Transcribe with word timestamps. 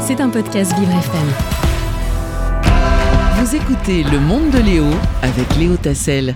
C'est 0.00 0.20
un 0.20 0.28
podcast 0.28 0.72
Vivre 0.78 0.90
FM. 0.90 1.28
Vous 3.40 3.56
écoutez 3.56 4.02
Le 4.02 4.18
Monde 4.18 4.50
de 4.50 4.58
Léo 4.58 4.84
avec 5.22 5.56
Léo 5.56 5.76
Tassel. 5.76 6.34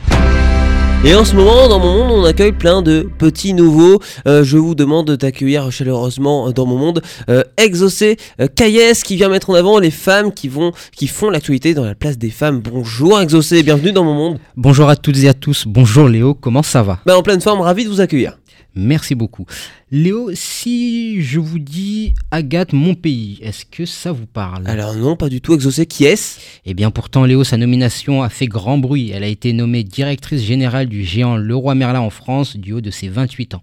Et 1.04 1.14
en 1.14 1.24
ce 1.24 1.36
moment, 1.36 1.68
dans 1.68 1.78
mon 1.80 1.98
monde, 1.98 2.12
on 2.12 2.24
accueille 2.24 2.52
plein 2.52 2.80
de 2.80 3.06
petits 3.18 3.52
nouveaux. 3.52 4.00
Euh, 4.26 4.42
je 4.42 4.56
vous 4.56 4.74
demande 4.74 5.10
d'accueillir 5.10 5.70
chaleureusement 5.70 6.50
dans 6.50 6.64
mon 6.64 6.78
monde 6.78 7.02
euh, 7.28 7.42
Exaucé 7.58 8.16
euh, 8.40 8.46
qui 8.48 9.16
vient 9.16 9.28
mettre 9.28 9.50
en 9.50 9.54
avant 9.54 9.78
les 9.78 9.90
femmes 9.90 10.32
qui 10.32 10.48
vont, 10.48 10.72
qui 10.96 11.06
font 11.06 11.28
l'actualité 11.28 11.74
dans 11.74 11.84
la 11.84 11.94
place 11.94 12.16
des 12.16 12.30
femmes. 12.30 12.60
Bonjour 12.60 13.20
Exaucé, 13.20 13.62
bienvenue 13.62 13.92
dans 13.92 14.04
mon 14.04 14.14
monde. 14.14 14.38
Bonjour 14.56 14.88
à 14.88 14.96
toutes 14.96 15.18
et 15.18 15.28
à 15.28 15.34
tous. 15.34 15.64
Bonjour 15.66 16.08
Léo, 16.08 16.32
comment 16.32 16.62
ça 16.62 16.82
va? 16.82 17.00
Bah, 17.04 17.18
En 17.18 17.22
pleine 17.22 17.40
forme, 17.40 17.60
ravi 17.60 17.84
de 17.84 17.90
vous 17.90 18.00
accueillir. 18.00 18.38
Merci 18.74 19.14
beaucoup. 19.14 19.46
Léo, 19.92 20.30
si 20.34 21.22
je 21.22 21.38
vous 21.38 21.60
dis 21.60 22.14
Agathe 22.32 22.72
mon 22.72 22.94
pays, 22.94 23.38
est-ce 23.40 23.64
que 23.64 23.86
ça 23.86 24.10
vous 24.10 24.26
parle? 24.26 24.66
Alors 24.66 24.94
non, 24.94 25.16
pas 25.16 25.28
du 25.28 25.40
tout. 25.40 25.54
Exaucé, 25.54 25.86
qui 25.86 26.04
est-ce? 26.04 26.40
Eh 26.66 26.74
bien 26.74 26.90
pourtant 26.90 27.24
Léo, 27.24 27.44
sa 27.44 27.56
nomination 27.56 28.22
a 28.22 28.28
fait 28.28 28.46
grand 28.46 28.78
bruit. 28.78 29.10
Elle 29.10 29.22
a 29.22 29.28
été 29.28 29.52
nommée 29.52 29.84
directrice 29.84 30.42
générale 30.42 30.88
du 30.88 31.04
géant 31.04 31.36
Leroy 31.36 31.76
Merlin 31.76 32.00
en 32.00 32.10
France 32.10 32.56
du 32.56 32.72
haut 32.72 32.80
de 32.80 32.90
ses 32.90 33.08
28 33.08 33.54
ans. 33.54 33.62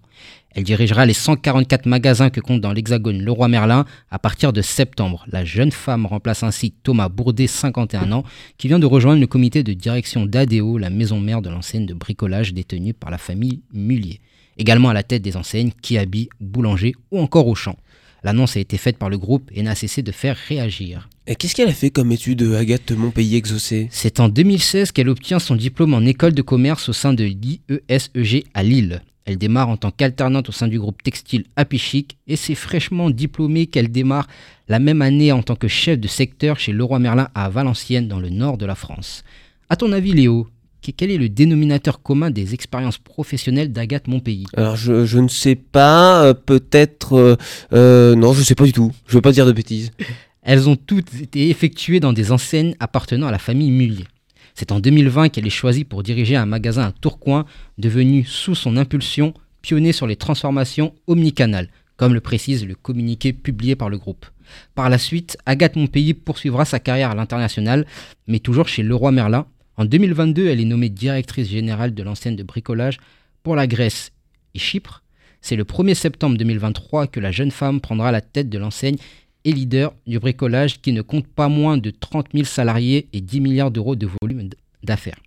Elle 0.54 0.64
dirigera 0.64 1.06
les 1.06 1.14
144 1.14 1.86
magasins 1.86 2.30
que 2.30 2.40
compte 2.40 2.60
dans 2.60 2.72
l'Hexagone 2.72 3.22
Leroy 3.22 3.48
Merlin 3.48 3.84
à 4.10 4.18
partir 4.18 4.52
de 4.52 4.62
septembre. 4.62 5.24
La 5.30 5.44
jeune 5.44 5.72
femme 5.72 6.06
remplace 6.06 6.42
ainsi 6.42 6.72
Thomas 6.82 7.08
Bourdet, 7.08 7.46
51 7.46 8.12
ans, 8.12 8.24
qui 8.58 8.68
vient 8.68 8.78
de 8.78 8.86
rejoindre 8.86 9.20
le 9.20 9.26
comité 9.26 9.62
de 9.62 9.72
direction 9.72 10.26
d'ADO, 10.26 10.78
la 10.78 10.90
maison 10.90 11.20
mère 11.20 11.42
de 11.42 11.50
l'enseigne 11.50 11.86
de 11.86 11.94
bricolage 11.94 12.52
détenue 12.52 12.94
par 12.94 13.10
la 13.10 13.18
famille 13.18 13.62
Mullier 13.72 14.20
également 14.58 14.88
à 14.88 14.94
la 14.94 15.02
tête 15.02 15.22
des 15.22 15.36
enseignes 15.36 15.72
Kiabi, 15.82 16.28
Boulanger 16.40 16.94
ou 17.10 17.20
encore 17.20 17.46
Auchan. 17.46 17.76
L'annonce 18.24 18.56
a 18.56 18.60
été 18.60 18.78
faite 18.78 18.98
par 18.98 19.10
le 19.10 19.18
groupe 19.18 19.50
et 19.52 19.62
n'a 19.62 19.74
cessé 19.74 20.02
de 20.02 20.12
faire 20.12 20.36
réagir. 20.48 21.08
Et 21.26 21.34
qu'est-ce 21.34 21.56
qu'elle 21.56 21.68
a 21.68 21.74
fait 21.74 21.90
comme 21.90 22.12
étude, 22.12 22.42
Agathe 22.42 22.92
Montpellier 22.92 23.36
Exaucé 23.36 23.88
C'est 23.90 24.20
en 24.20 24.28
2016 24.28 24.92
qu'elle 24.92 25.08
obtient 25.08 25.40
son 25.40 25.56
diplôme 25.56 25.94
en 25.94 26.02
école 26.02 26.32
de 26.32 26.42
commerce 26.42 26.88
au 26.88 26.92
sein 26.92 27.14
de 27.14 27.24
l'IESEG 27.24 28.44
à 28.54 28.62
Lille. 28.62 29.02
Elle 29.24 29.38
démarre 29.38 29.68
en 29.68 29.76
tant 29.76 29.90
qu'alternante 29.90 30.48
au 30.48 30.52
sein 30.52 30.68
du 30.68 30.78
groupe 30.78 31.02
textile 31.02 31.44
Apichic 31.56 32.16
et 32.26 32.36
c'est 32.36 32.54
fraîchement 32.54 33.10
diplômée 33.10 33.66
qu'elle 33.66 33.90
démarre 33.90 34.26
la 34.68 34.78
même 34.78 35.02
année 35.02 35.32
en 35.32 35.42
tant 35.42 35.54
que 35.54 35.68
chef 35.68 35.98
de 35.98 36.08
secteur 36.08 36.58
chez 36.58 36.72
Leroy 36.72 36.98
Merlin 36.98 37.28
à 37.34 37.48
Valenciennes 37.48 38.08
dans 38.08 38.18
le 38.18 38.30
nord 38.30 38.58
de 38.58 38.66
la 38.66 38.74
France. 38.74 39.22
À 39.68 39.76
ton 39.76 39.92
avis 39.92 40.12
Léo, 40.12 40.48
quel 40.96 41.12
est 41.12 41.18
le 41.18 41.28
dénominateur 41.28 42.02
commun 42.02 42.30
des 42.30 42.54
expériences 42.54 42.98
professionnelles 42.98 43.70
d'Agathe 43.70 44.08
Montpellier? 44.08 44.46
Alors 44.56 44.74
je, 44.74 45.18
ne 45.18 45.28
sais 45.28 45.54
pas, 45.54 46.24
euh, 46.24 46.34
peut-être... 46.34 47.16
Euh, 47.16 47.36
euh, 47.72 48.16
non, 48.16 48.32
je 48.32 48.40
ne 48.40 48.44
sais 48.44 48.56
pas 48.56 48.64
du 48.64 48.72
tout, 48.72 48.90
je 49.06 49.12
ne 49.12 49.18
veux 49.18 49.22
pas 49.22 49.32
dire 49.32 49.46
de 49.46 49.52
bêtises. 49.52 49.92
Elles 50.42 50.68
ont 50.68 50.74
toutes 50.74 51.14
été 51.20 51.50
effectuées 51.50 52.00
dans 52.00 52.12
des 52.12 52.32
enseignes 52.32 52.74
appartenant 52.80 53.28
à 53.28 53.30
la 53.30 53.38
famille 53.38 53.70
Mullier. 53.70 54.06
C'est 54.54 54.72
en 54.72 54.80
2020 54.80 55.28
qu'elle 55.30 55.46
est 55.46 55.50
choisie 55.50 55.84
pour 55.84 56.02
diriger 56.02 56.36
un 56.36 56.46
magasin 56.46 56.82
à 56.82 56.92
Tourcoing, 56.92 57.46
devenu 57.78 58.24
sous 58.24 58.54
son 58.54 58.76
impulsion 58.76 59.34
pionnier 59.62 59.92
sur 59.92 60.06
les 60.06 60.16
transformations 60.16 60.94
omnicanales, 61.06 61.68
comme 61.96 62.14
le 62.14 62.20
précise 62.20 62.66
le 62.66 62.74
communiqué 62.74 63.32
publié 63.32 63.76
par 63.76 63.88
le 63.88 63.98
groupe. 63.98 64.26
Par 64.74 64.90
la 64.90 64.98
suite, 64.98 65.38
Agathe 65.46 65.76
Montpellier 65.76 66.14
poursuivra 66.14 66.64
sa 66.64 66.80
carrière 66.80 67.10
à 67.10 67.14
l'international, 67.14 67.86
mais 68.26 68.40
toujours 68.40 68.68
chez 68.68 68.82
Leroy 68.82 69.12
Merlin, 69.12 69.46
en 69.78 69.86
2022, 69.86 70.48
elle 70.48 70.60
est 70.60 70.66
nommée 70.66 70.90
directrice 70.90 71.48
générale 71.48 71.94
de 71.94 72.02
l'enseigne 72.02 72.36
de 72.36 72.42
bricolage 72.42 72.98
pour 73.42 73.56
la 73.56 73.66
Grèce 73.66 74.12
et 74.54 74.58
Chypre. 74.58 75.02
C'est 75.40 75.56
le 75.56 75.64
1er 75.64 75.94
septembre 75.94 76.36
2023 76.36 77.06
que 77.06 77.20
la 77.20 77.32
jeune 77.32 77.50
femme 77.50 77.80
prendra 77.80 78.12
la 78.12 78.20
tête 78.20 78.50
de 78.50 78.58
l'enseigne 78.58 78.98
et 79.44 79.52
leader 79.52 79.92
du 80.06 80.18
bricolage 80.18 80.80
qui 80.80 80.92
ne 80.92 81.02
compte 81.02 81.26
pas 81.26 81.48
moins 81.48 81.78
de 81.78 81.90
30 81.90 82.28
000 82.32 82.44
salariés 82.44 83.08
et 83.12 83.20
10 83.20 83.40
milliards 83.40 83.70
d'euros 83.70 83.96
de 83.96 84.08
volume 84.20 84.50
d'affaires. 84.82 85.18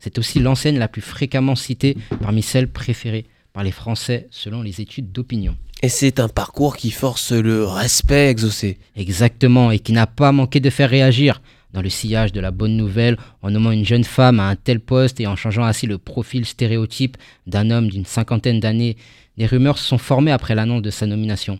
C'est 0.00 0.18
aussi 0.18 0.38
l'enseigne 0.38 0.78
la 0.78 0.88
plus 0.88 1.00
fréquemment 1.00 1.56
citée 1.56 1.96
parmi 2.20 2.42
celles 2.42 2.68
préférées 2.68 3.24
par 3.52 3.64
les 3.64 3.70
Français 3.70 4.28
selon 4.30 4.62
les 4.62 4.80
études 4.80 5.12
d'opinion. 5.12 5.56
Et 5.82 5.88
c'est 5.88 6.20
un 6.20 6.28
parcours 6.28 6.76
qui 6.76 6.90
force 6.90 7.32
le 7.32 7.64
respect 7.64 8.28
exaucé. 8.28 8.78
Exactement, 8.96 9.70
et 9.70 9.78
qui 9.78 9.92
n'a 9.92 10.06
pas 10.06 10.32
manqué 10.32 10.60
de 10.60 10.70
faire 10.70 10.90
réagir 10.90 11.40
dans 11.72 11.82
le 11.82 11.90
sillage 11.90 12.32
de 12.32 12.40
la 12.40 12.50
bonne 12.50 12.76
nouvelle 12.76 13.18
en 13.42 13.50
nommant 13.50 13.72
une 13.72 13.84
jeune 13.84 14.04
femme 14.04 14.40
à 14.40 14.48
un 14.48 14.56
tel 14.56 14.80
poste 14.80 15.20
et 15.20 15.26
en 15.26 15.36
changeant 15.36 15.64
ainsi 15.64 15.86
le 15.86 15.98
profil 15.98 16.46
stéréotype 16.46 17.16
d'un 17.46 17.70
homme 17.70 17.88
d'une 17.88 18.06
cinquantaine 18.06 18.60
d'années, 18.60 18.96
des 19.36 19.46
rumeurs 19.46 19.78
se 19.78 19.84
sont 19.84 19.98
formées 19.98 20.30
après 20.30 20.54
l'annonce 20.54 20.82
de 20.82 20.90
sa 20.90 21.06
nomination. 21.06 21.58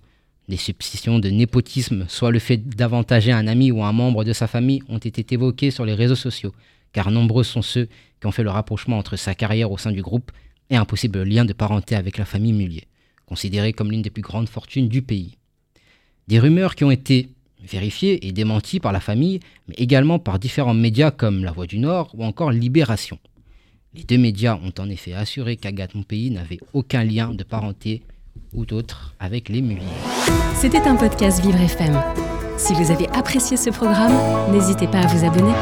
Des 0.49 0.57
suspicions 0.59 1.19
de 1.19 1.31
népotisme, 1.31 2.05
soit 2.09 2.31
le 2.31 2.39
fait 2.39 2.59
d'avantager 2.59 3.33
un 3.33 3.47
ami 3.47 3.71
ou 3.71 3.83
un 3.83 3.93
membre 3.93 4.25
de 4.25 4.35
sa 4.35 4.47
famille, 4.47 4.83
ont 4.89 4.99
été 4.99 5.25
évoquées 5.35 5.71
sur 5.71 5.87
les 5.87 5.95
réseaux 5.95 6.15
sociaux, 6.15 6.55
car 6.93 7.11
nombreux 7.11 7.45
sont 7.45 7.63
ceux 7.63 7.89
qui 8.21 8.27
ont 8.27 8.33
fait 8.33 8.43
le 8.43 8.51
rapprochement 8.51 8.99
entre 8.99 9.17
sa 9.17 9.35
carrière 9.35 9.73
au 9.73 9.79
sein 9.79 9.91
du 9.91 10.03
groupe 10.03 10.31
et 10.69 10.77
un 10.77 10.85
possible 10.85 11.23
lien 11.23 11.45
de 11.45 11.55
parenté 11.55 11.95
avec 11.95 12.19
la 12.19 12.27
famille 12.27 12.53
Mullier, 12.53 12.87
considérée 13.27 13.73
comme 13.73 13.91
l'une 13.91 14.03
des 14.03 14.11
plus 14.11 14.23
grandes 14.23 14.49
fortunes 14.49 14.89
du 14.89 15.01
pays. 15.01 15.39
Des 16.29 16.39
rumeurs 16.39 16.75
qui 16.75 16.85
ont 16.85 16.91
été 16.91 17.29
vérifié 17.63 18.27
et 18.27 18.33
démenti 18.33 18.81
par 18.81 18.93
la 18.93 19.01
famille, 19.01 19.41
mais 19.69 19.75
également 19.79 20.19
par 20.19 20.39
différents 20.39 20.75
médias 20.75 21.11
comme 21.11 21.43
La 21.43 21.53
Voix 21.53 21.67
du 21.67 21.79
Nord 21.79 22.11
ou 22.15 22.23
encore 22.23 22.51
Libération. 22.51 23.19
Les 23.95 24.05
deux 24.05 24.19
médias 24.19 24.57
ont 24.57 24.73
en 24.79 24.91
effet 24.91 25.15
assuré 25.15 25.57
qu'Agathe 25.57 25.95
Monpeilly 25.95 26.31
n'avait 26.31 26.61
aucun 26.73 27.05
lien 27.05 27.33
de 27.33 27.45
parenté 27.45 28.03
ou 28.55 28.65
d'autre 28.65 29.15
avec 29.21 29.49
les 29.49 29.63
Mulliers. 29.63 29.83
C'était 30.57 30.87
un 30.87 30.97
podcast 30.97 31.41
Vivre 31.45 31.61
FM. 31.61 32.01
Si 32.57 32.73
vous 32.75 32.91
avez 32.91 33.09
apprécié 33.09 33.57
ce 33.57 33.71
programme, 33.71 34.15
n'hésitez 34.53 34.87
pas 34.87 35.01
à 35.01 35.07
vous 35.07 35.25
abonner. 35.25 35.53